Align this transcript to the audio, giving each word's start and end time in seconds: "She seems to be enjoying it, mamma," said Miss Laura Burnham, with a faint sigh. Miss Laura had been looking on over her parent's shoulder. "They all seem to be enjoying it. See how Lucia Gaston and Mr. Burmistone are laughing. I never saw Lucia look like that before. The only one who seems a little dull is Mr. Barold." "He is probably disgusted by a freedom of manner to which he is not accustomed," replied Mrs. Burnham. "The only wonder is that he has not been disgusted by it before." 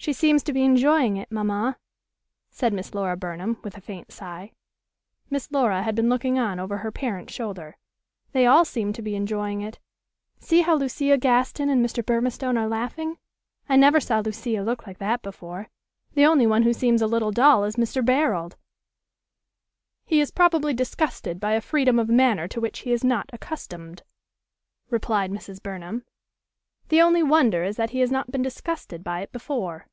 "She 0.00 0.12
seems 0.14 0.42
to 0.44 0.54
be 0.54 0.62
enjoying 0.64 1.18
it, 1.18 1.30
mamma," 1.30 1.76
said 2.48 2.72
Miss 2.72 2.94
Laura 2.94 3.14
Burnham, 3.14 3.58
with 3.62 3.76
a 3.76 3.80
faint 3.80 4.10
sigh. 4.10 4.52
Miss 5.28 5.50
Laura 5.52 5.82
had 5.82 5.94
been 5.94 6.08
looking 6.08 6.38
on 6.38 6.58
over 6.58 6.78
her 6.78 6.90
parent's 6.90 7.34
shoulder. 7.34 7.76
"They 8.32 8.46
all 8.46 8.64
seem 8.64 8.94
to 8.94 9.02
be 9.02 9.16
enjoying 9.16 9.60
it. 9.60 9.78
See 10.38 10.62
how 10.62 10.76
Lucia 10.76 11.18
Gaston 11.18 11.68
and 11.68 11.84
Mr. 11.84 12.02
Burmistone 12.02 12.56
are 12.56 12.68
laughing. 12.68 13.18
I 13.68 13.76
never 13.76 14.00
saw 14.00 14.20
Lucia 14.20 14.62
look 14.62 14.86
like 14.86 14.96
that 14.96 15.20
before. 15.20 15.68
The 16.14 16.24
only 16.24 16.46
one 16.46 16.62
who 16.62 16.72
seems 16.72 17.02
a 17.02 17.06
little 17.06 17.32
dull 17.32 17.64
is 17.64 17.76
Mr. 17.76 18.02
Barold." 18.02 18.54
"He 20.06 20.22
is 20.22 20.30
probably 20.30 20.72
disgusted 20.72 21.38
by 21.38 21.52
a 21.52 21.60
freedom 21.60 21.98
of 21.98 22.08
manner 22.08 22.48
to 22.48 22.62
which 22.62 22.78
he 22.78 22.92
is 22.92 23.04
not 23.04 23.28
accustomed," 23.30 24.04
replied 24.88 25.32
Mrs. 25.32 25.62
Burnham. 25.62 26.04
"The 26.88 27.02
only 27.02 27.22
wonder 27.22 27.62
is 27.62 27.76
that 27.76 27.90
he 27.90 27.98
has 28.00 28.10
not 28.10 28.30
been 28.32 28.40
disgusted 28.40 29.04
by 29.04 29.20
it 29.20 29.30
before." 29.32 29.86